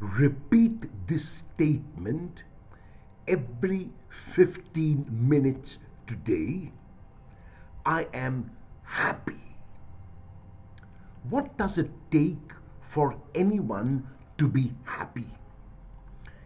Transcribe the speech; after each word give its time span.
repeat 0.00 0.86
this 1.08 1.28
statement 1.28 2.44
every 3.26 3.90
15 4.34 5.06
minutes 5.10 5.78
today. 6.06 6.72
I 7.84 8.06
am 8.14 8.52
happy. 8.84 9.56
What 11.28 11.58
does 11.58 11.78
it 11.78 11.90
take 12.10 12.52
for 12.80 13.16
anyone 13.34 14.06
to 14.38 14.46
be 14.46 14.72
happy? 14.84 15.34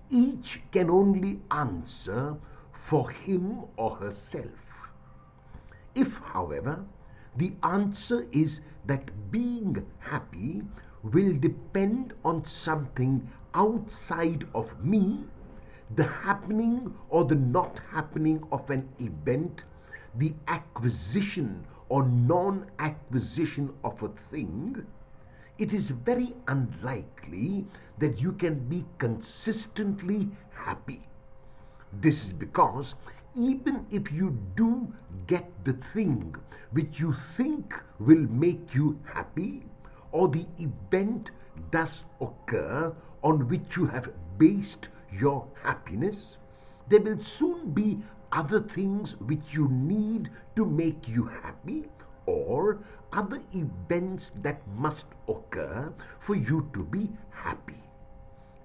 Each 0.08 0.60
can 0.72 0.88
only 0.88 1.40
answer 1.50 2.36
for 2.72 3.10
him 3.10 3.64
or 3.76 3.96
herself. 3.96 4.90
If, 5.94 6.16
however, 6.32 6.84
the 7.36 7.52
answer 7.62 8.26
is 8.32 8.60
that 8.86 9.30
being 9.30 9.86
happy 9.98 10.62
will 11.02 11.32
depend 11.38 12.14
on 12.24 12.44
something 12.44 13.28
outside 13.54 14.46
of 14.54 14.82
me, 14.84 15.24
the 15.94 16.04
happening 16.04 16.94
or 17.08 17.24
the 17.24 17.34
not 17.34 17.80
happening 17.90 18.42
of 18.50 18.70
an 18.70 18.88
event, 18.98 19.64
the 20.14 20.34
acquisition 20.48 21.64
or 21.88 22.04
non 22.04 22.70
acquisition 22.78 23.72
of 23.84 24.02
a 24.02 24.08
thing, 24.08 24.86
it 25.58 25.72
is 25.72 25.90
very 25.90 26.34
unlikely 26.48 27.66
that 27.98 28.20
you 28.20 28.32
can 28.32 28.58
be 28.68 28.84
consistently 28.98 30.30
happy. 30.52 31.02
This 31.92 32.24
is 32.24 32.32
because 32.32 32.94
even 33.36 33.86
if 33.90 34.10
you 34.10 34.38
do 34.56 34.92
get 35.26 35.50
the 35.64 35.74
thing 35.74 36.34
which 36.70 36.98
you 36.98 37.14
think 37.36 37.74
will 37.98 38.26
make 38.30 38.74
you 38.74 38.98
happy, 39.04 39.62
or 40.10 40.28
the 40.28 40.46
event 40.58 41.30
does 41.70 42.04
occur 42.20 42.94
on 43.22 43.48
which 43.48 43.76
you 43.76 43.86
have 43.86 44.10
based 44.38 44.88
your 45.12 45.46
happiness, 45.62 46.36
there 46.88 47.00
will 47.00 47.20
soon 47.20 47.70
be 47.72 48.02
other 48.32 48.60
things 48.60 49.16
which 49.20 49.52
you 49.52 49.68
need 49.68 50.30
to 50.56 50.64
make 50.64 51.06
you 51.06 51.24
happy 51.42 51.84
or 52.26 52.78
other 53.12 53.40
events 53.52 54.32
that 54.42 54.60
must 54.76 55.06
occur 55.28 55.92
for 56.18 56.34
you 56.34 56.68
to 56.72 56.82
be 56.82 57.10
happy. 57.30 57.82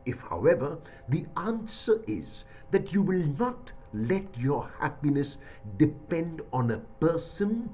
If, 0.06 0.22
however, 0.22 0.78
the 1.10 1.26
answer 1.36 2.02
is 2.08 2.46
that 2.72 2.94
you 2.94 3.02
will 3.02 3.28
not 3.38 3.74
let 3.94 4.38
your 4.38 4.70
happiness 4.80 5.38
depend 5.78 6.42
on 6.54 6.72
a 6.72 6.78
person, 6.78 7.70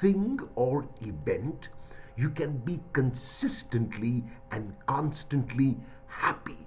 thing, 0.00 0.40
or 0.54 0.88
event, 1.02 1.68
you 2.16 2.30
can 2.30 2.58
be 2.58 2.80
consistently 2.92 4.24
and 4.50 4.74
constantly 4.86 5.76
happy. 6.06 6.66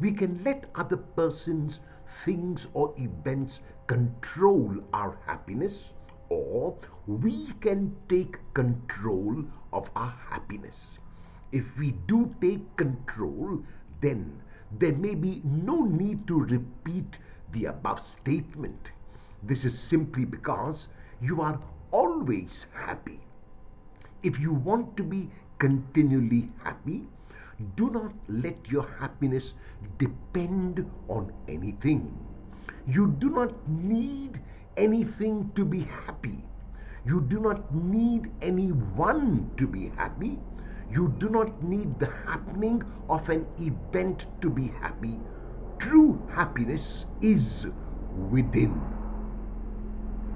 We 0.00 0.12
can 0.12 0.42
let 0.44 0.64
other 0.74 0.96
persons, 0.96 1.80
things, 2.06 2.66
or 2.74 2.94
events 2.98 3.60
control 3.86 4.76
our 4.92 5.18
happiness, 5.26 5.92
or 6.28 6.76
we 7.06 7.52
can 7.60 7.96
take 8.08 8.38
control 8.54 9.44
of 9.72 9.90
our 9.94 10.14
happiness. 10.30 10.98
If 11.52 11.78
we 11.78 11.92
do 11.92 12.34
take 12.40 12.76
control, 12.76 13.62
then 14.00 14.42
there 14.78 14.92
may 14.92 15.14
be 15.14 15.40
no 15.44 15.84
need 15.84 16.26
to 16.26 16.40
repeat 16.40 17.18
the 17.52 17.66
above 17.66 18.00
statement. 18.00 18.88
This 19.42 19.64
is 19.64 19.78
simply 19.78 20.24
because 20.24 20.88
you 21.20 21.40
are 21.40 21.60
always 21.92 22.66
happy. 22.72 23.20
If 24.24 24.40
you 24.40 24.54
want 24.54 24.96
to 24.96 25.02
be 25.02 25.28
continually 25.58 26.48
happy, 26.64 27.02
do 27.76 27.90
not 27.90 28.12
let 28.26 28.56
your 28.70 28.88
happiness 28.98 29.52
depend 29.98 30.90
on 31.08 31.30
anything. 31.46 32.16
You 32.88 33.14
do 33.18 33.28
not 33.28 33.52
need 33.68 34.40
anything 34.78 35.52
to 35.54 35.64
be 35.66 35.80
happy. 35.80 36.42
You 37.04 37.20
do 37.20 37.38
not 37.38 37.74
need 37.74 38.32
anyone 38.40 39.50
to 39.58 39.66
be 39.66 39.92
happy. 39.94 40.38
You 40.90 41.14
do 41.18 41.28
not 41.28 41.62
need 41.62 42.00
the 42.00 42.08
happening 42.24 42.82
of 43.10 43.28
an 43.28 43.46
event 43.60 44.26
to 44.40 44.48
be 44.48 44.72
happy. 44.80 45.20
True 45.78 46.22
happiness 46.32 47.04
is 47.20 47.66
within. 48.30 48.93